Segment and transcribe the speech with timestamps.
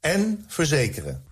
[0.00, 1.26] en verzekeren.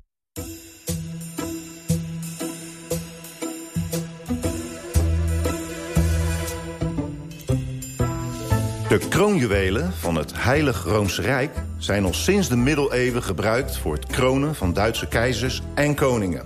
[8.89, 14.07] De kroonjuwelen van het Heilig Roomse Rijk zijn al sinds de middeleeuwen gebruikt voor het
[14.07, 16.45] kronen van Duitse keizers en koningen.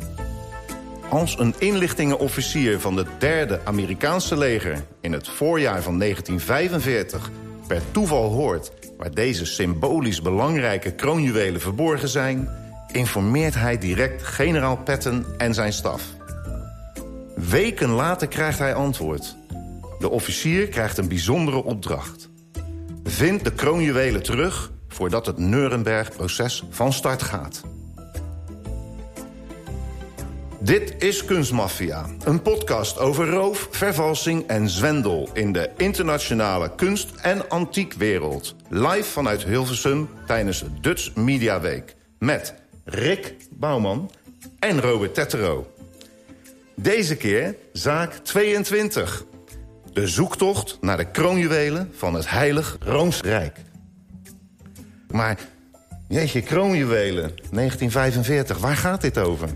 [1.11, 7.31] Als een inlichtingenofficier van het derde Amerikaanse leger in het voorjaar van 1945
[7.67, 12.49] per toeval hoort waar deze symbolisch belangrijke kroonjuwelen verborgen zijn,
[12.93, 16.03] informeert hij direct generaal Patton en zijn staf.
[17.35, 19.37] Weken later krijgt hij antwoord.
[19.99, 22.29] De officier krijgt een bijzondere opdracht.
[23.05, 27.63] Vind de kroonjuwelen terug voordat het Nuremberg-proces van start gaat.
[30.63, 35.29] Dit is Kunstmafia, een podcast over roof, vervalsing en zwendel...
[35.33, 38.57] in de internationale kunst- en antiekwereld.
[38.69, 41.97] Live vanuit Hilversum tijdens de Dutch Media Week.
[42.19, 44.11] Met Rick Bouwman
[44.59, 45.73] en Robert Tettero.
[46.77, 49.25] Deze keer zaak 22.
[49.93, 53.59] De zoektocht naar de kroonjuwelen van het Heilig Rooms Rijk.
[55.11, 55.39] Maar,
[56.09, 59.49] jeetje, kroonjuwelen, 1945, waar gaat dit over?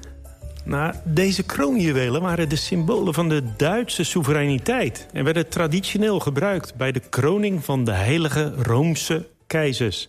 [0.65, 5.07] Nou, deze kroonjuwelen waren de symbolen van de Duitse soevereiniteit...
[5.13, 10.09] en werden traditioneel gebruikt bij de kroning van de heilige Roomse keizers.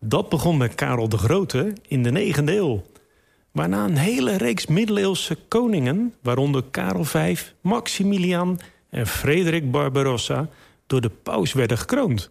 [0.00, 2.82] Dat begon met Karel de Grote in de 9e eeuw.
[3.52, 6.14] Waarna een hele reeks middeleeuwse koningen...
[6.22, 10.48] waaronder Karel V, Maximilian en Frederik Barbarossa...
[10.86, 12.30] door de paus werden gekroond.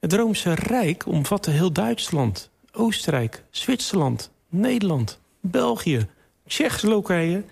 [0.00, 6.06] Het Roomse Rijk omvatte heel Duitsland, Oostenrijk, Zwitserland, Nederland, België...
[6.46, 7.44] Tsjechoslowakije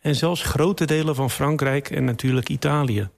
[0.00, 3.08] en zelfs grote delen van Frankrijk en natuurlijk Italië.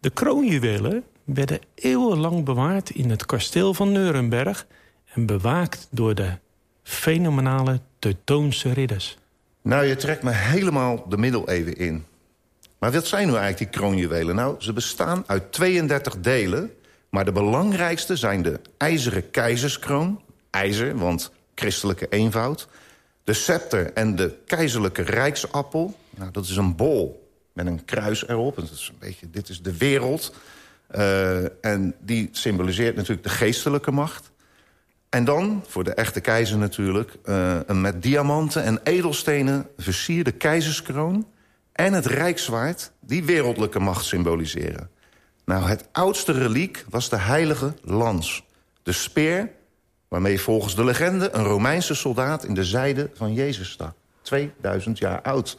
[0.00, 4.66] De kroonjuwelen werden eeuwenlang bewaard in het kasteel van Nuremberg...
[5.12, 6.30] en bewaakt door de
[6.82, 9.18] fenomenale Teutoonse ridders.
[9.62, 12.04] Nou, je trekt me helemaal de middeleeuwen in.
[12.78, 14.34] Maar wat zijn nu eigenlijk die kroonjuwelen?
[14.34, 16.70] Nou, ze bestaan uit 32 delen...
[17.08, 20.20] maar de belangrijkste zijn de ijzeren keizerskroon...
[20.50, 22.68] ijzer, want christelijke eenvoud
[23.24, 25.96] de scepter en de keizerlijke rijksappel.
[26.10, 28.56] Nou, dat is een bol met een kruis erop.
[28.56, 30.34] Dat is een beetje, dit is de wereld.
[30.96, 34.30] Uh, en die symboliseert natuurlijk de geestelijke macht.
[35.08, 37.16] En dan, voor de echte keizer natuurlijk...
[37.24, 41.26] Uh, een met diamanten en edelstenen versierde keizerskroon...
[41.72, 44.90] en het rijkszwaard die wereldlijke macht symboliseren.
[45.44, 48.44] Nou, het oudste reliek was de heilige lans.
[48.82, 49.50] De speer
[50.12, 53.94] waarmee volgens de legende een Romeinse soldaat in de zijde van Jezus stak.
[54.22, 55.58] 2000 jaar oud.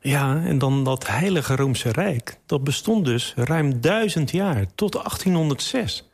[0.00, 2.38] Ja, en dan dat heilige Roomse Rijk.
[2.46, 6.08] Dat bestond dus ruim duizend jaar, tot 1806.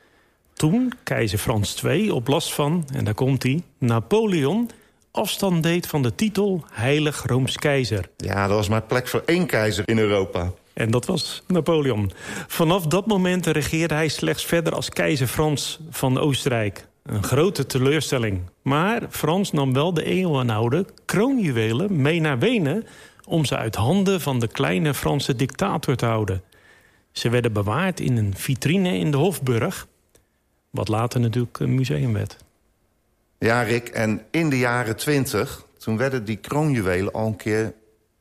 [0.53, 4.71] Toen keizer Frans II op last van, en daar komt hij, Napoleon...
[5.11, 8.09] afstand deed van de titel Heilig Rooms Keizer.
[8.17, 10.53] Ja, dat was maar plek voor één keizer in Europa.
[10.73, 12.13] En dat was Napoleon.
[12.47, 16.89] Vanaf dat moment regeerde hij slechts verder als keizer Frans van Oostenrijk.
[17.03, 18.41] Een grote teleurstelling.
[18.63, 22.87] Maar Frans nam wel de eeuwenoude kroonjuwelen mee naar Wenen...
[23.25, 26.43] om ze uit handen van de kleine Franse dictator te houden.
[27.13, 29.87] Ze werden bewaard in een vitrine in de Hofburg...
[30.71, 32.37] wat later natuurlijk een museum werd.
[33.39, 35.67] Ja, Rick, en in de jaren twintig...
[35.79, 37.75] toen werden die kroonjuwelen al een keer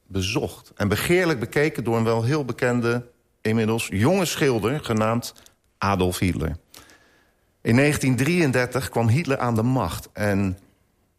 [0.07, 0.71] bezocht...
[0.75, 3.05] en begeerlijk bekeken door een wel heel bekende...
[3.41, 5.33] inmiddels jonge schilder genaamd
[5.77, 6.55] Adolf Hitler...
[7.61, 10.57] In 1933 kwam Hitler aan de macht en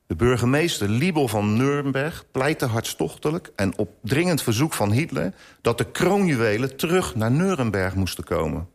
[0.06, 5.34] de burgemeester Liebel van Nuremberg pleitte hartstochtelijk en op dringend verzoek van Hitler...
[5.60, 8.68] dat de kroonjuwelen terug naar Nuremberg moesten komen.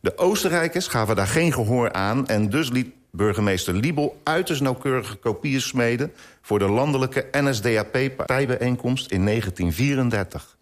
[0.00, 2.26] De Oostenrijkers gaven daar geen gehoor aan...
[2.26, 6.12] en dus liet burgemeester Liebel uiterst nauwkeurige kopieën smeden...
[6.40, 10.56] voor de landelijke NSDAP-partijbijeenkomst in 1934.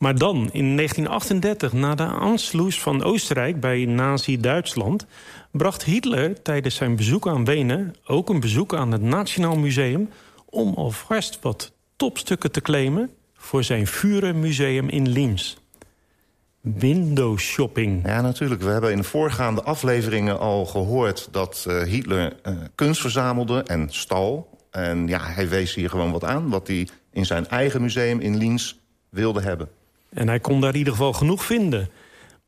[0.00, 5.06] Maar dan, in 1938, na de Anschluss van Oostenrijk bij Nazi-Duitsland...
[5.50, 10.08] bracht Hitler tijdens zijn bezoek aan Wenen ook een bezoek aan het Nationaal Museum...
[10.44, 13.86] om alvast wat topstukken te claimen voor zijn
[14.40, 15.56] Museum in Linz.
[16.60, 18.06] window shopping.
[18.06, 18.62] Ja, natuurlijk.
[18.62, 21.28] We hebben in de voorgaande afleveringen al gehoord...
[21.30, 24.58] dat uh, Hitler uh, kunst verzamelde en stal.
[24.70, 26.48] En ja, hij wees hier gewoon wat aan...
[26.48, 29.68] wat hij in zijn eigen museum in Liens wilde hebben.
[30.10, 31.88] En hij kon daar in ieder geval genoeg vinden.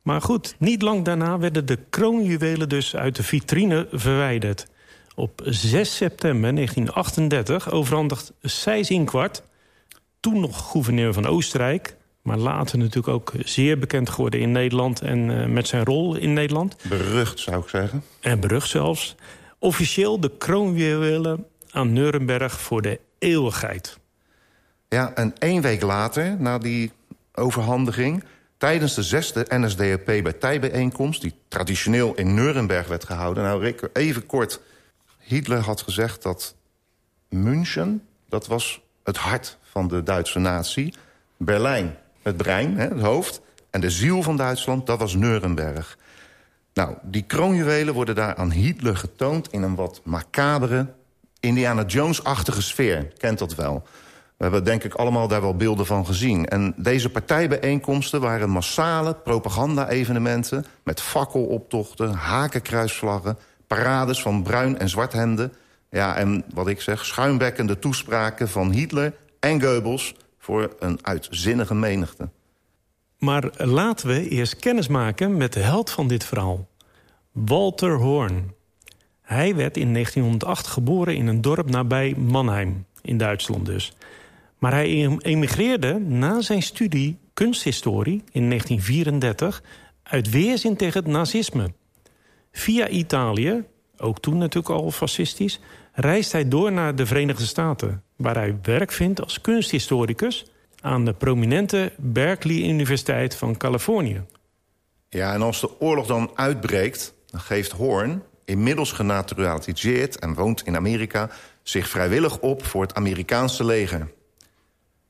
[0.01, 4.67] Maar goed, niet lang daarna werden de kroonjuwelen dus uit de vitrine verwijderd.
[5.15, 9.43] Op 6 september 1938 overhandigt Sijs Inkwart...
[10.19, 11.95] toen nog gouverneur van Oostenrijk...
[12.21, 15.01] maar later natuurlijk ook zeer bekend geworden in Nederland...
[15.01, 16.75] en uh, met zijn rol in Nederland.
[16.89, 18.03] Berucht, zou ik zeggen.
[18.19, 19.15] En berucht zelfs.
[19.59, 23.97] Officieel de kroonjuwelen aan Nuremberg voor de eeuwigheid.
[24.89, 26.91] Ja, en één week later, na die
[27.33, 28.23] overhandiging...
[28.57, 31.21] tijdens de zesde NSDAP partijbijeenkomst...
[31.21, 33.43] die traditioneel in Nuremberg werd gehouden...
[33.43, 34.59] nou, Rick, even kort...
[35.17, 36.55] Hitler had gezegd dat
[37.29, 40.93] München, dat was het hart van de Duitse natie.
[41.37, 43.41] Berlijn, het brein, het hoofd.
[43.69, 45.97] En de ziel van Duitsland, dat was Nuremberg.
[46.73, 49.51] Nou, die kroonjuwelen worden daar aan Hitler getoond...
[49.51, 50.93] in een wat macabere,
[51.39, 53.07] Indiana Jones-achtige sfeer.
[53.17, 53.83] Kent dat wel.
[54.43, 56.45] We hebben denk ik allemaal daar wel beelden van gezien.
[56.45, 60.65] En deze partijbijeenkomsten waren massale propaganda-evenementen...
[60.83, 63.37] met fakkeloptochten, hakenkruisvlaggen
[63.67, 65.53] parades van bruin- en zwarthemden.
[65.89, 70.15] Ja, en wat ik zeg, schuimbekkende toespraken van Hitler en Goebbels...
[70.37, 72.29] voor een uitzinnige menigte.
[73.19, 76.67] Maar laten we eerst kennis maken met de held van dit verhaal.
[77.31, 78.53] Walter Horn.
[79.21, 83.93] Hij werd in 1908 geboren in een dorp nabij Mannheim, in Duitsland dus.
[84.63, 89.63] Maar hij emigreerde na zijn studie kunsthistorie in 1934...
[90.03, 91.73] uit weerzin tegen het nazisme.
[92.51, 93.63] Via Italië,
[93.97, 95.59] ook toen natuurlijk al fascistisch...
[95.93, 98.03] reist hij door naar de Verenigde Staten...
[98.15, 100.45] waar hij werk vindt als kunsthistoricus...
[100.81, 104.21] aan de prominente Berkeley Universiteit van Californië.
[105.09, 107.13] Ja, en als de oorlog dan uitbreekt...
[107.25, 111.29] dan geeft Horn, inmiddels genaturaliseerd en woont in Amerika...
[111.63, 114.07] zich vrijwillig op voor het Amerikaanse leger.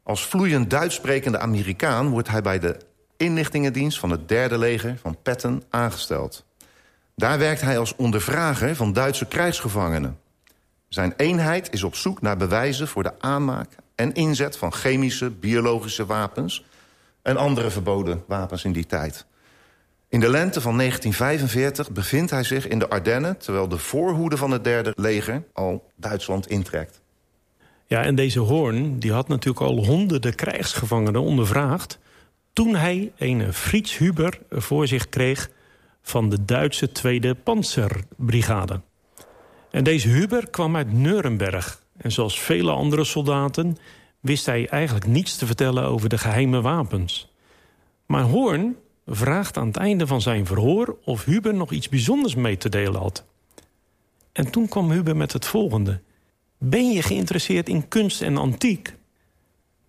[0.03, 2.09] Als vloeiend Duits sprekende Amerikaan...
[2.09, 2.77] wordt hij bij de
[3.17, 6.45] inlichtingendienst van het derde leger van Patton aangesteld.
[7.15, 10.19] Daar werkt hij als ondervrager van Duitse krijgsgevangenen.
[10.87, 16.05] Zijn eenheid is op zoek naar bewijzen voor de aanmaak en inzet van chemische, biologische
[16.05, 16.65] wapens...
[17.21, 19.25] en andere verboden wapens in die tijd.
[20.09, 23.37] In de lente van 1945 bevindt hij zich in de Ardennen...
[23.37, 27.02] terwijl de voorhoede van het derde leger al Duitsland intrekt.
[27.87, 31.99] Ja, en deze Hoorn die had natuurlijk al honderden krijgsgevangenen ondervraagd...
[32.53, 35.49] toen hij een Frits Huber voor zich kreeg
[36.01, 38.81] van de Duitse Tweede Panzerbrigade.
[39.71, 41.81] En deze Huber kwam uit Nuremberg.
[41.97, 43.77] En zoals vele andere soldaten
[44.19, 47.31] wist hij eigenlijk niets te vertellen over de geheime wapens.
[48.05, 48.75] Maar Hoorn
[49.05, 50.97] vraagt aan het einde van zijn verhoor...
[51.03, 53.25] of Huber nog iets bijzonders mee te delen had.
[54.31, 56.01] En toen kwam Huber met het volgende.
[56.65, 58.95] Ben je geïnteresseerd in kunst en antiek?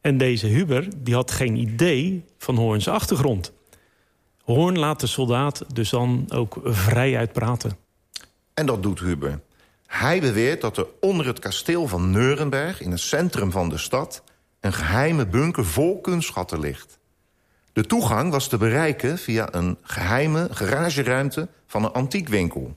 [0.00, 3.52] En deze Huber die had geen idee van Hoorns achtergrond.
[4.42, 7.76] Hoorn laat de soldaat dus dan ook vrij uitpraten.
[8.54, 9.40] En dat doet Huber.
[9.86, 12.80] Hij beweert dat er onder het kasteel van Neurenberg...
[12.80, 14.22] in het centrum van de stad...
[14.60, 16.98] een geheime bunker vol kunstschatten ligt.
[17.72, 21.48] De toegang was te bereiken via een geheime garageruimte...
[21.66, 22.76] van een antiekwinkel.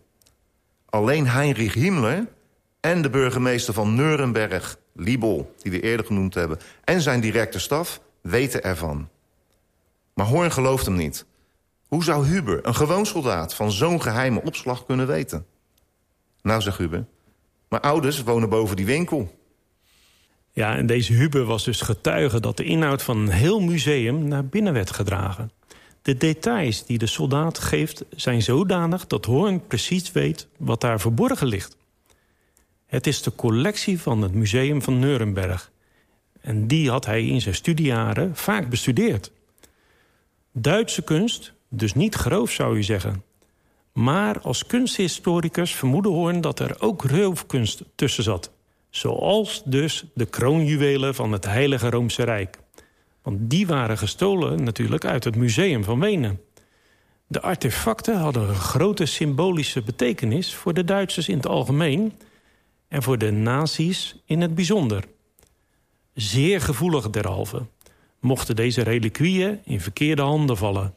[0.86, 2.36] Alleen Heinrich Himmler
[2.80, 4.78] en de burgemeester van Neurenberg...
[5.00, 6.60] Liebel, die we eerder genoemd hebben...
[6.84, 9.10] en zijn directe staf weten ervan.
[10.14, 11.26] Maar Hoorn gelooft hem niet...
[11.88, 15.46] Hoe zou Huber, een gewoon soldaat, van zo'n geheime opslag kunnen weten?
[16.42, 17.06] Nou, zegt Huber,
[17.70, 19.40] mijn ouders wonen boven die winkel.
[20.52, 24.46] Ja, en deze Huber was dus getuige dat de inhoud van een heel museum naar
[24.46, 25.52] binnen werd gedragen.
[26.02, 31.48] De details die de soldaat geeft zijn zodanig dat Hoorn precies weet wat daar verborgen
[31.48, 31.78] ligt.
[32.88, 35.72] Het is de collectie van het museum van Nuremberg.
[36.42, 39.32] En die had hij in zijn studiejaren vaak bestudeerd.
[40.52, 43.24] Duitse kunst dus niet groof zou je zeggen.
[43.94, 48.52] Maar als kunsthistoricus vermoedde Hoorn dat er ook roofkunst tussen zat.
[48.90, 52.60] Zoals dus de kroonjuwelen van het Heilige Roomse Rijk.
[53.22, 56.42] Want die waren gestolen natuurlijk uit het museum van Wenen.
[57.28, 60.56] De artefacten hadden een grote symbolische betekenis...
[60.56, 62.14] voor de Duitsers in het algemeen...
[62.88, 65.04] en voor de nazi's in het bijzonder.
[66.14, 67.66] Zeer gevoelig derhalve
[68.20, 70.96] mochten deze reliquieën in verkeerde handen vallen.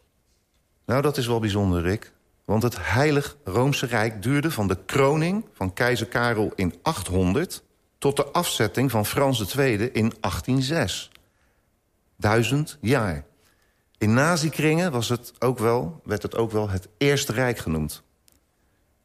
[0.87, 2.13] Nou, dat is wel bijzonder, Rick.
[2.45, 7.63] Want het Heilig Roomse Rijk duurde van de kroning van keizer Karel in 800...
[7.99, 11.11] tot de afzetting van Frans II in 1806.
[12.17, 13.25] Duizend jaar.
[13.99, 18.03] In nazikringen was het ook wel, werd het ook wel het Eerste Rijk genoemd.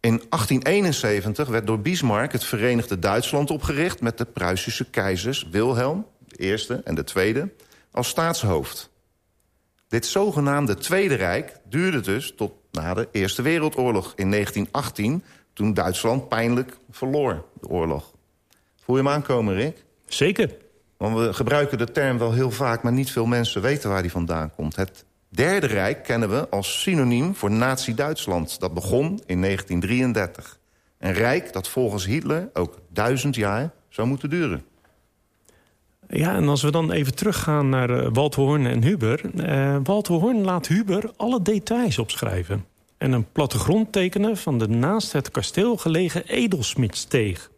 [0.06, 4.02] In 1871 werd door Bismarck het Verenigde Duitsland opgericht...
[4.02, 7.50] met de Pruisische keizers Wilhelm, de eerste en de tweede,
[7.92, 8.90] als staatshoofd.
[9.88, 15.24] Dit zogenaamde Tweede Rijk duurde dus tot na de Eerste Wereldoorlog in 1918...
[15.54, 18.12] toen Duitsland pijnlijk verloor, de oorlog.
[18.84, 19.86] Voel je hem aankomen, Rick?
[20.08, 20.58] Zeker.
[20.98, 22.84] Want we gebruiken de term wel heel vaak...
[22.84, 24.76] maar niet veel mensen weten waar die vandaan komt.
[24.76, 25.06] Het
[25.36, 28.60] Derde Rijk kennen we als synoniem voor Nazi-Duitsland.
[28.60, 30.60] Dat begon in 1933.
[30.98, 34.64] Een rijk dat volgens Hitler ook duizend jaar zou moeten duren.
[36.08, 39.22] Ja, en als we dan even teruggaan naar uh, en Huber.
[39.36, 42.66] Uh, Walt Hoorn laat Huber alle details opschrijven.
[42.98, 47.52] En een plattegrond tekenen van de naast het kasteel gelegen edelsmidsteeg.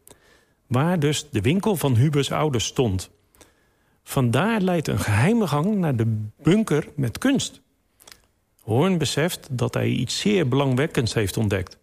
[0.67, 3.09] Waar dus de winkel van Hubers ouders stond.
[4.03, 7.65] Vandaar leidt een geheime gang naar de bunker met kunst.
[8.67, 11.77] Hoorn beseft dat hij iets zeer belangwekkends heeft ontdekt.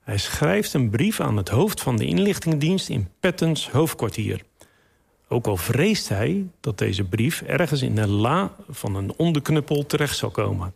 [0.00, 4.42] Hij schrijft een brief aan het hoofd van de inlichtingendienst in Pattons hoofdkwartier.
[5.28, 10.16] Ook al vreest hij dat deze brief ergens in de la van een onderknuppel terecht
[10.16, 10.74] zal komen.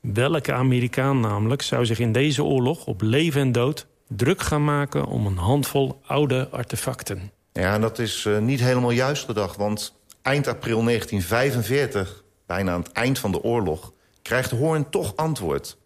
[0.00, 5.06] Welke Amerikaan namelijk zou zich in deze oorlog op leven en dood druk gaan maken
[5.06, 7.30] om een handvol oude artefacten?
[7.52, 12.92] Ja, dat is uh, niet helemaal juist gedacht, want eind april 1945, bijna aan het
[12.92, 15.76] eind van de oorlog, krijgt Hoorn toch antwoord.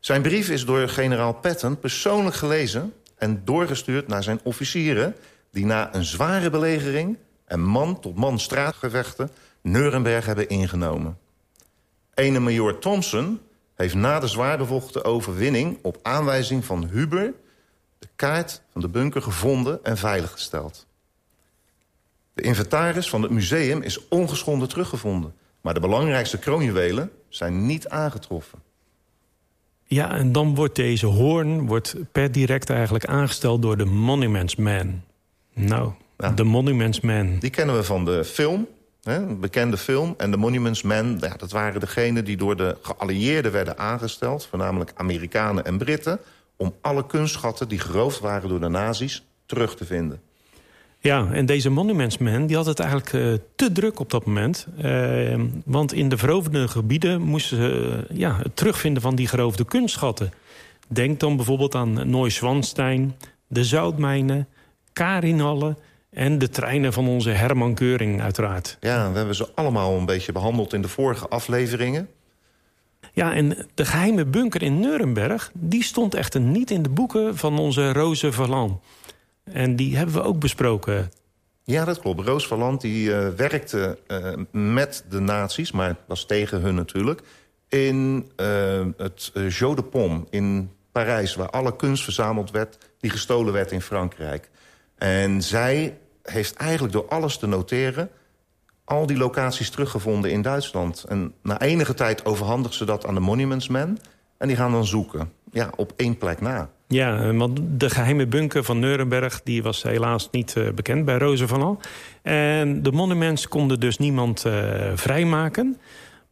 [0.00, 2.94] Zijn brief is door generaal Patton persoonlijk gelezen...
[3.16, 5.16] en doorgestuurd naar zijn officieren...
[5.50, 9.30] die na een zware belegering en man-tot-man straatgevechten...
[9.62, 11.18] Nuremberg hebben ingenomen.
[12.14, 13.40] Ene major Thompson
[13.74, 15.78] heeft na de zwaar bevochten overwinning...
[15.82, 17.34] op aanwijzing van Huber
[17.98, 20.86] de kaart van de bunker gevonden en veiliggesteld.
[22.32, 25.34] De inventaris van het museum is ongeschonden teruggevonden...
[25.60, 28.58] maar de belangrijkste kroonjuwelen zijn niet aangetroffen.
[29.84, 35.02] Ja, en dan wordt deze hoorn wordt per direct eigenlijk aangesteld door de Monuments Man.
[35.54, 35.92] Nou,
[36.34, 37.38] de Monuments Man.
[37.38, 38.66] Die kennen we van de film,
[39.02, 40.14] hè, een bekende film.
[40.16, 44.46] En de Monuments Men, ja, dat waren degenen die door de geallieerden werden aangesteld...
[44.46, 46.18] voornamelijk Amerikanen en Britten...
[46.56, 50.20] om alle kunstschatten die geroofd waren door de nazi's terug te vinden.
[51.02, 54.66] Ja, en deze monumentsman die had het eigenlijk uh, te druk op dat moment.
[54.84, 59.64] Uh, want in de veroverde gebieden moesten ze uh, ja, het terugvinden van die geroofde
[59.64, 60.32] kunstschatten.
[60.88, 63.16] Denk dan bijvoorbeeld aan Nooy-Swanstein,
[63.46, 64.48] de zoutmijnen,
[64.92, 65.78] Karinhallen...
[66.10, 68.76] en de treinen van onze Herman Keuring uiteraard.
[68.80, 72.08] Ja, we hebben ze allemaal een beetje behandeld in de vorige afleveringen.
[73.12, 75.50] Ja, en de geheime bunker in Nuremberg...
[75.54, 78.80] die stond echter niet in de boeken van onze Roze Verlan...
[79.44, 81.10] En die hebben we ook besproken.
[81.62, 82.26] Ja, dat klopt.
[82.26, 87.22] Roos Valland die, uh, werkte uh, met de nazi's, maar was tegen hun natuurlijk...
[87.68, 91.34] in uh, het Jeu de Pomme in Parijs...
[91.34, 94.50] waar alle kunst verzameld werd die gestolen werd in Frankrijk.
[94.98, 98.10] En zij heeft eigenlijk door alles te noteren...
[98.84, 101.04] al die locaties teruggevonden in Duitsland.
[101.08, 103.98] En na enige tijd overhandigt ze dat aan de Monuments Men...
[104.38, 106.70] en die gaan dan zoeken, ja, op één plek na.
[106.92, 109.42] Ja, want de geheime bunker van Nuremberg...
[109.42, 111.80] die was helaas niet uh, bekend bij Roze van Al.
[112.22, 114.52] En de monuments konden dus niemand uh,
[114.94, 115.78] vrijmaken.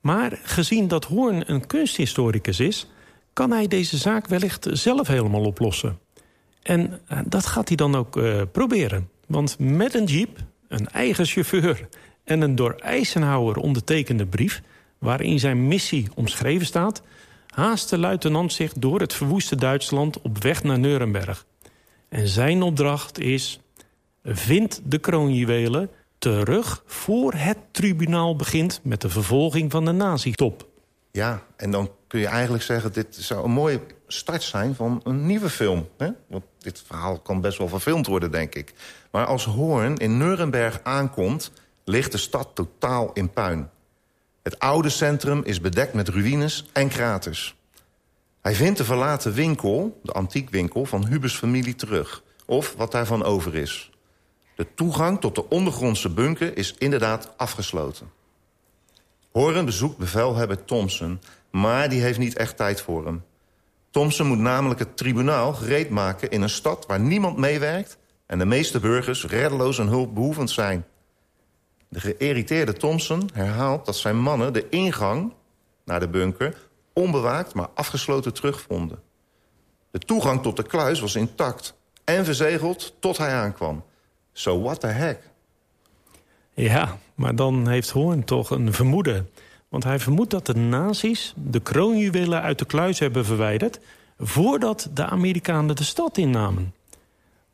[0.01, 2.91] Maar gezien dat Hoorn een kunsthistoricus is...
[3.33, 5.99] kan hij deze zaak wellicht zelf helemaal oplossen.
[6.63, 8.21] En dat gaat hij dan ook
[8.53, 9.09] proberen.
[9.27, 10.39] Want met een jeep,
[10.69, 11.89] een eigen chauffeur...
[12.25, 14.63] en een door Eisenhower ondertekende brief...
[14.99, 17.03] waarin zijn missie omschreven staat
[17.59, 21.47] haast de luitenant zich door het verwoeste Duitsland op weg naar Nuremberg.
[22.09, 23.61] En zijn opdracht is...
[24.25, 28.81] vind de kroonjuwelen terug voor het tribunaal begint...
[28.83, 30.69] met de vervolging van de nazi-top.
[31.11, 32.93] Ja, en dan kun je eigenlijk zeggen...
[32.93, 35.89] dit zou een mooie start zijn van een nieuwe film.
[35.97, 36.09] Hè?
[36.29, 38.75] Want dit verhaal kan best wel verfilmd worden, denk ik.
[39.11, 41.53] Maar als Hoorn in Nuremberg aankomt...
[41.85, 43.71] ligt de stad totaal in puin.
[44.49, 47.57] Het oude centrum is bedekt met ruïnes en kraters.
[48.41, 52.23] Hij vindt de verlaten winkel, de antiekwinkel, van Hubers familie terug.
[52.47, 53.91] Of wat daarvan over is.
[54.55, 58.11] De toegang tot de ondergrondse bunker is inderdaad afgesloten.
[59.33, 63.25] Horen bezoekt bevelhebber Thompson, maar die heeft niet echt tijd voor hem.
[63.91, 67.99] Thompson moet namelijk het tribunaal gereed maken in een stad waar niemand meewerkt...
[68.27, 70.87] en de meeste burgers reddeloos en hulpbehoevend zijn.
[71.89, 75.33] De geïrriteerde Thompson herhaalt dat zijn mannen de ingang
[75.85, 76.69] naar de bunker...
[76.93, 78.99] onbewaakt, maar afgesloten terugvonden.
[79.91, 83.85] De toegang tot de kluis was intact en verzegeld tot hij aankwam.
[84.33, 85.21] So what the heck?
[86.55, 89.31] Ja, maar dan heeft Hoorn toch een vermoeden.
[89.69, 93.81] Want hij vermoedt dat de nazi's de kroonjuwelen uit de kluis hebben verwijderd...
[94.19, 96.75] voordat de Amerikanen de stad innamen.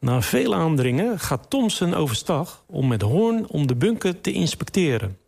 [0.05, 5.19] Na veel aandringen gaat Thompson overstag om met Hoorn om de bunker te inspecteren.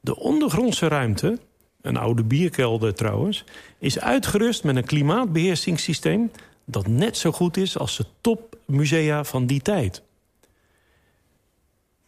[0.00, 1.38] De ondergrondse ruimte,
[1.80, 3.44] een oude bierkelder trouwens...
[3.78, 6.30] is uitgerust met een klimaatbeheersingssysteem...
[6.64, 10.02] dat net zo goed is als de topmusea van die tijd.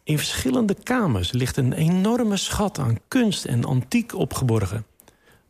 [0.05, 4.87] In verschillende kamers ligt een enorme schat aan kunst en antiek opgeborgen.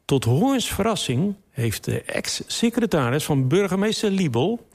[0.05, 4.67] Tot Hoorns verrassing heeft de ex-secretaris van burgemeester Liebel...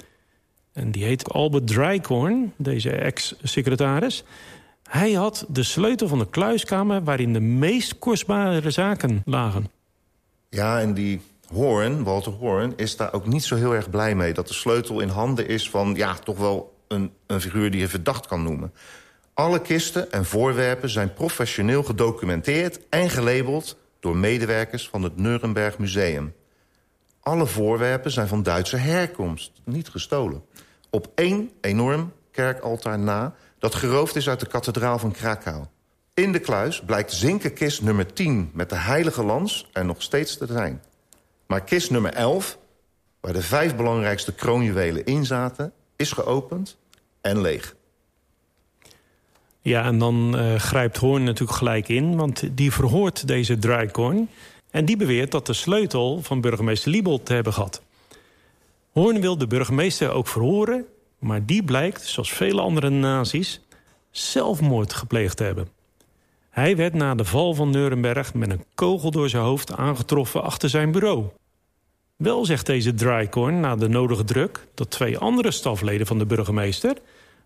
[0.77, 4.23] en die heet Albert Drykorn, deze ex-secretaris...
[4.89, 9.71] hij had de sleutel van de kluiskamer waarin de meest kostbare zaken lagen.
[10.49, 11.21] Ja, en die
[11.53, 14.33] Hoorn, Walter Hoorn, is daar ook niet zo heel erg blij mee...
[14.33, 17.87] dat de sleutel in handen is van, ja, toch wel een, een figuur die je
[17.87, 18.73] verdacht kan noemen...
[19.33, 23.77] Alle kisten en voorwerpen zijn professioneel gedocumenteerd en gelabeld...
[23.99, 26.33] door medewerkers van het Nuremberg Museum.
[27.19, 30.43] Alle voorwerpen zijn van Duitse herkomst, niet gestolen.
[30.89, 35.65] Op één enorm kerkaltaar na dat geroofd is uit de kathedraal van Krakau.
[36.13, 40.45] In de kluis blijkt zinkenkist nummer 10 met de heilige lans er nog steeds te
[40.45, 40.81] zijn.
[41.47, 42.57] Maar kist nummer 11,
[43.19, 45.73] waar de vijf belangrijkste kroonjuwelen in zaten...
[45.95, 46.77] is geopend
[47.21, 47.75] en leeg.
[49.61, 54.29] Ja, en dan uh, grijpt Hoorn natuurlijk gelijk in, want die verhoort deze Drycorn...
[54.71, 57.81] en die beweert dat de sleutel van burgemeester Liebel te hebben gehad.
[58.97, 60.85] Hoorn wil de burgemeester ook verhoren...
[61.19, 63.61] maar die blijkt, zoals vele andere nazi's,
[64.11, 65.67] zelfmoord gepleegd te hebben.
[66.49, 70.69] Hij werd na de val van Nuremberg met een kogel door zijn hoofd aangetroffen achter
[70.69, 71.25] zijn bureau.
[72.15, 74.67] Wel zegt deze Drycorn na de nodige druk...
[74.73, 76.97] dat twee andere stafleden van de burgemeester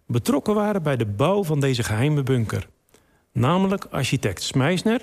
[0.07, 2.67] betrokken waren bij de bouw van deze geheime bunker.
[3.31, 5.01] Namelijk architect Smeisner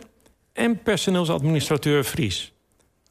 [0.52, 2.52] en personeelsadministrateur Vries.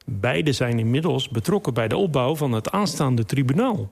[0.09, 3.91] Beide zijn inmiddels betrokken bij de opbouw van het aanstaande tribunaal.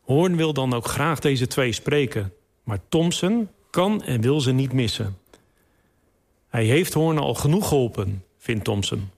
[0.00, 2.32] Hoorn wil dan ook graag deze twee spreken...
[2.62, 5.18] maar Thompson kan en wil ze niet missen.
[6.48, 9.10] Hij heeft Hoorn al genoeg geholpen, vindt Thompson.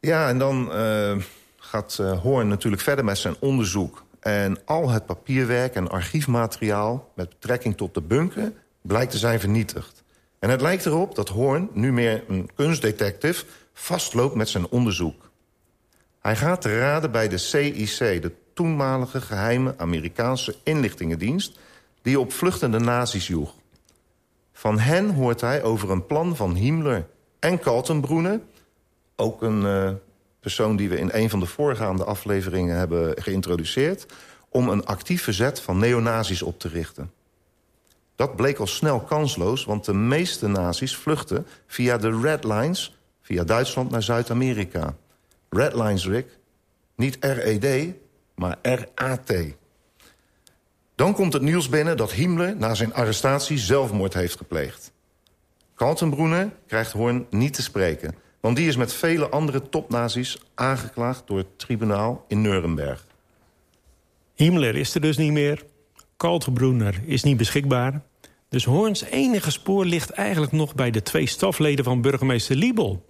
[0.00, 1.16] Ja, en dan uh,
[1.56, 7.28] gaat uh, Hoorn natuurlijk verder met zijn onderzoek en al het papierwerk en archiefmateriaal met
[7.28, 10.02] betrekking tot de bunker blijkt te zijn vernietigd.
[10.38, 15.30] En het lijkt erop dat Hoorn, nu meer een kunstdetective, vastloopt met zijn onderzoek.
[16.20, 21.58] Hij gaat te raden bij de CIC, de toenmalige geheime Amerikaanse inlichtingendienst...
[22.02, 23.54] die op vluchtende nazi's joeg.
[24.52, 27.06] Van hen hoort hij over een plan van Himmler
[27.38, 28.40] en Kaltenbrunner...
[29.16, 29.90] ook een uh,
[30.40, 34.06] persoon die we in een van de voorgaande afleveringen hebben geïntroduceerd...
[34.48, 37.12] om een actief verzet van neonazis op te richten.
[38.16, 42.98] Dat bleek al snel kansloos, want de meeste nazi's vluchten via de Red Lines...
[43.24, 44.96] via Duitsland naar Zuid-Amerika.
[45.48, 46.38] Red Lines, Rick.
[46.96, 47.94] Niet R-E-D,
[48.34, 49.32] maar R-A-T.
[50.94, 54.92] Dan komt het nieuws binnen dat Himmler na zijn arrestatie zelfmoord heeft gepleegd.
[55.74, 58.22] Kaltenbrunner krijgt Hoorn niet te spreken...
[58.44, 63.06] Want die is met vele andere topnazi's aangeklaagd door het tribunaal in Nuremberg.
[64.34, 65.64] Himmler is er dus niet meer.
[66.16, 68.02] Kaltenbrunner is niet beschikbaar.
[68.48, 73.04] Dus Hoorns enige spoor ligt eigenlijk nog bij de twee stafleden van burgemeester Liebel.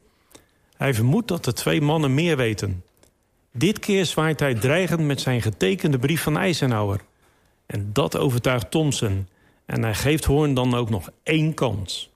[0.76, 2.84] Hij vermoedt dat de twee mannen meer weten.
[3.52, 7.00] Dit keer zwaait hij dreigend met zijn getekende brief van Eisenhower.
[7.66, 9.28] En dat overtuigt Thompson.
[9.66, 12.10] En hij geeft Hoorn dan ook nog één kans.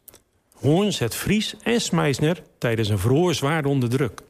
[0.55, 4.23] Hoorn zet Vries en Smeisner tijdens een verhoor zwaar onder druk.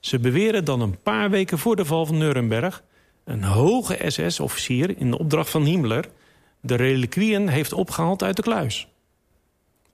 [0.00, 2.82] Ze beweren dan een paar weken voor de val van Nuremberg...
[3.24, 6.08] een hoge SS-officier in de opdracht van Himmler...
[6.60, 8.88] de reliquieën heeft opgehaald uit de kluis.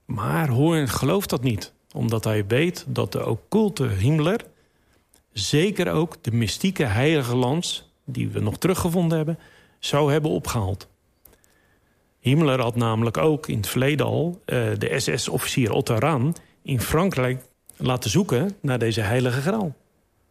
[0.05, 4.45] Maar Hoorn gelooft dat niet, omdat hij weet dat de occulte Himmler...
[5.31, 9.39] zeker ook de mystieke heilige lans, die we nog teruggevonden hebben...
[9.79, 10.87] zou hebben opgehaald.
[12.19, 17.43] Himmler had namelijk ook in het verleden al uh, de SS-officier Otto in Frankrijk
[17.77, 19.75] laten zoeken naar deze heilige graal.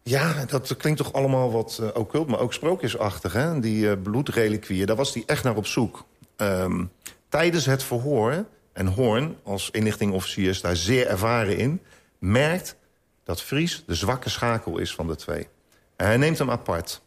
[0.03, 3.33] Ja, dat klinkt toch allemaal wat uh, occult, maar ook sprookjesachtig.
[3.33, 3.61] Hè?
[3.61, 6.05] Die uh, bloedreliquieën, daar was hij echt naar op zoek.
[6.37, 6.91] Um,
[7.29, 8.45] tijdens het verhoor,
[8.79, 11.83] en Hoorn als inlichtingofficier is daar zeer ervaren in...
[12.19, 12.77] merkt
[13.25, 15.49] dat Vries de zwakke schakel is van de twee.
[15.97, 17.03] Hij neemt hem apart.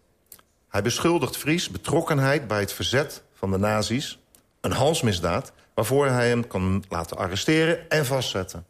[0.69, 4.19] Hij beschuldigt Vries betrokkenheid bij het verzet van de nazi's
[4.61, 5.51] een halsmisdaad...
[5.73, 8.65] waarvoor hij hem kan laten arresteren en vastzetten.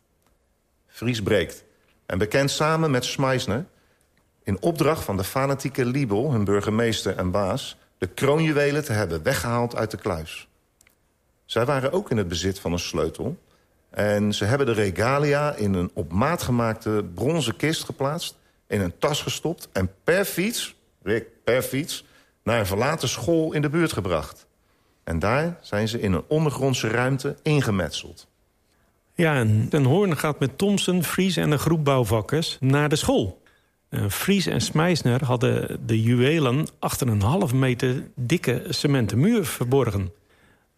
[0.88, 1.64] Vries breekt
[2.06, 3.66] en bekent samen met Schmeisner...
[4.44, 7.78] in opdracht van de fanatieke Liebel, hun burgemeester en baas...
[7.98, 10.50] de kroonjuwelen te hebben weggehaald uit de kluis.
[11.52, 13.38] Zij waren ook in het bezit van een sleutel...
[13.90, 18.38] En ze hebben de regalia in een op maat gemaakte bronzen kist geplaatst...
[18.68, 20.76] in een tas gestopt en per fiets,
[21.44, 22.06] per fiets...
[22.44, 24.48] naar een verlaten school in de buurt gebracht.
[25.04, 28.28] En daar zijn ze in een ondergrondse ruimte ingemetseld.
[29.14, 33.42] Ja, en Den Hoorn gaat met Thomson, Fries en een groep bouwvakkers naar de school.
[34.10, 40.20] Fries en Smeisner hadden de juwelen achter een half meter dikke cementen muur verborgen.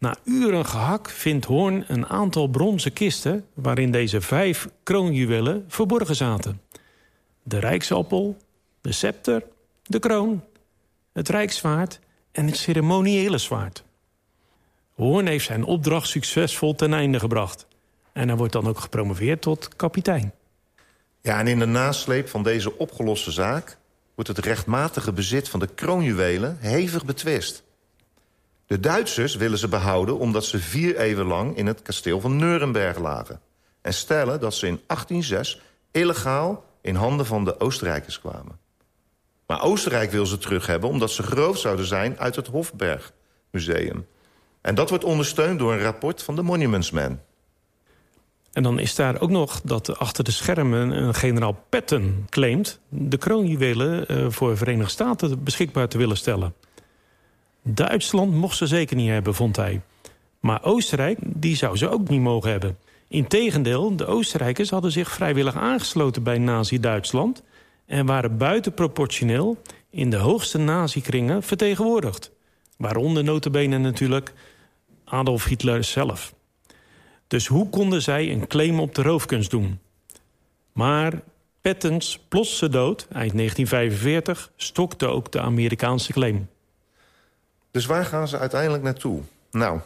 [0.03, 3.45] Na uren gehak vindt Hoorn een aantal bronzen kisten...
[3.53, 6.61] waarin deze vijf kroonjuwelen verborgen zaten.
[7.43, 8.37] De rijksappel,
[8.81, 9.43] de scepter,
[9.83, 10.43] de kroon,
[11.13, 11.99] het rijkszwaard
[12.31, 13.83] en het ceremoniële zwaard.
[14.95, 17.67] Hoorn heeft zijn opdracht succesvol ten einde gebracht.
[18.13, 20.33] En hij wordt dan ook gepromoveerd tot kapitein.
[21.21, 23.77] Ja, en in de nasleep van deze opgeloste zaak...
[24.15, 27.63] wordt het rechtmatige bezit van de kroonjuwelen hevig betwist.
[28.73, 31.57] De Duitsers willen ze behouden omdat ze vier eeuwen lang...
[31.57, 33.39] in het kasteel van Nuremberg lagen.
[33.81, 38.59] En stellen dat ze in 1806 illegaal in handen van de Oostenrijkers kwamen.
[39.47, 42.19] Maar Oostenrijk wil ze terug hebben omdat ze geroofd zouden zijn...
[42.19, 43.13] uit het Hofberg
[43.51, 44.07] Museum.
[44.61, 47.19] En dat wordt ondersteund door een rapport van de Monuments Man.
[48.51, 52.79] En dan is daar ook nog dat achter de schermen een generaal Patton claimt...
[52.89, 56.53] de kroonjuwelen eh, voor de Verenigde Staten beschikbaar te willen stellen.
[57.63, 59.81] Duitsland mocht ze zeker niet hebben, vond hij.
[60.39, 62.77] Maar Oostenrijk die zou ze ook niet mogen hebben.
[63.07, 67.43] Integendeel, de Oostenrijkers hadden zich vrijwillig aangesloten bij nazi-Duitsland...
[67.85, 72.31] en waren buitenproportioneel in de hoogste nazi-kringen vertegenwoordigd.
[72.77, 74.33] Waaronder notabene natuurlijk
[75.05, 76.33] Adolf Hitler zelf.
[77.27, 79.79] Dus hoe konden zij een claim op de roofkunst doen?
[80.73, 81.21] Maar
[81.61, 86.47] Pattons plotse dood, eind 1945, stokte ook de Amerikaanse claim.
[87.73, 89.21] Dus waar gaan ze uiteindelijk naartoe?
[89.51, 89.79] Nou,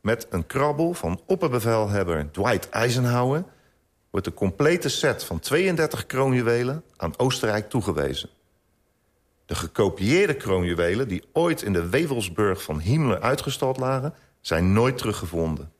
[0.00, 3.44] met een krabbel van opperbevelhebber Dwight Eisenhower...
[4.10, 8.28] wordt de complete set van 32 kroonjuwelen aan Oostenrijk toegewezen.
[9.46, 14.14] De gekopieerde kroonjuwelen die ooit in de Wevelsburg van Himmler uitgestald lagen...
[14.40, 15.72] zijn nooit teruggevonden.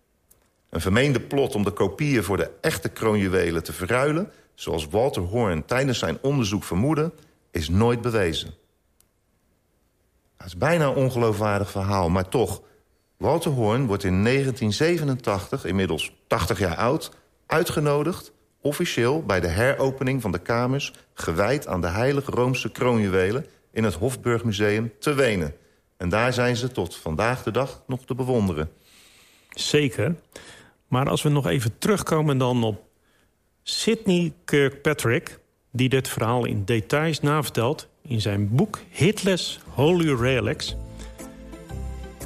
[0.70, 4.32] Een vermeende plot om de kopieën voor de echte kroonjuwelen te verruilen...
[4.54, 7.12] zoals Walter Horn tijdens zijn onderzoek vermoedde,
[7.50, 8.54] is nooit bewezen.
[10.38, 12.62] Het is bijna een ongeloofwaardig verhaal, maar toch...
[13.16, 17.10] Walter Horn wordt in 1987, inmiddels 80 jaar oud...
[17.46, 20.92] uitgenodigd, officieel bij de heropening van de kamers...
[21.14, 23.46] gewijd aan de heilige Roomse kroonjuwelen...
[23.72, 25.54] in het Hofburgmuseum te Wenen.
[25.96, 28.70] En daar zijn ze tot vandaag de dag nog te bewonderen.
[29.50, 30.14] Zeker.
[30.88, 32.82] Maar als we nog even terugkomen dan op
[33.62, 35.38] Sidney Kirkpatrick...
[35.72, 40.76] die dit verhaal in details navertelt in zijn boek Hitler's Holy Relics...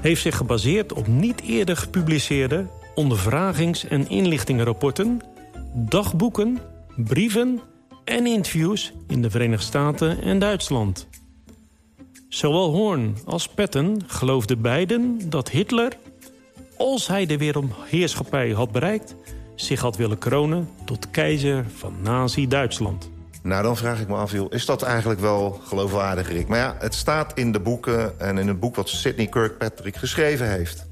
[0.00, 2.66] heeft zich gebaseerd op niet eerder gepubliceerde...
[2.94, 5.20] ondervragings- en inlichtingenrapporten...
[5.74, 6.58] dagboeken,
[6.96, 7.60] brieven
[8.04, 11.08] en interviews in de Verenigde Staten en Duitsland.
[12.28, 15.96] Zowel Horn als Patton geloofden beiden dat Hitler
[16.76, 19.14] als hij de wereldheerschappij had bereikt...
[19.54, 23.11] zich had willen kronen tot keizer van Nazi-Duitsland.
[23.42, 26.48] Nou, dan vraag ik me af, joh, is dat eigenlijk wel geloofwaardig, Rick?
[26.48, 30.50] Maar ja, het staat in de boeken en in het boek wat Sidney Kirkpatrick geschreven
[30.50, 30.86] heeft.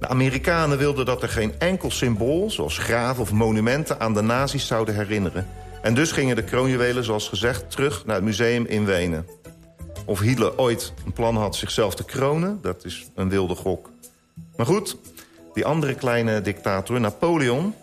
[0.00, 4.00] De Amerikanen wilden dat er geen enkel symbool, zoals graven of monumenten...
[4.00, 5.46] aan de nazi's zouden herinneren.
[5.82, 9.26] En dus gingen de kroonjuwelen, zoals gezegd, terug naar het museum in Wenen.
[10.04, 13.90] Of Hitler ooit een plan had zichzelf te kronen, dat is een wilde gok.
[14.56, 14.96] Maar goed,
[15.54, 17.74] die andere kleine dictator, Napoleon,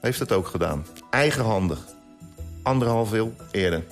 [0.00, 0.86] heeft het ook gedaan.
[1.10, 1.78] Eigenhandig.
[2.62, 3.82] Anderhalf eeuw eerder.